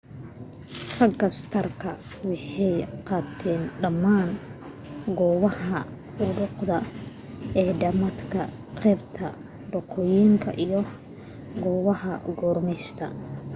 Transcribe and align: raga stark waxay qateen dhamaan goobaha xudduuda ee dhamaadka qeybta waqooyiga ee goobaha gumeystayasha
raga 0.97 1.27
stark 1.39 1.79
waxay 2.29 2.75
qateen 3.09 3.61
dhamaan 3.81 4.29
goobaha 5.17 5.79
xudduuda 6.15 6.77
ee 7.61 7.71
dhamaadka 7.81 8.41
qeybta 8.81 9.25
waqooyiga 9.73 10.49
ee 10.63 10.81
goobaha 11.63 12.11
gumeystayasha 12.25 13.39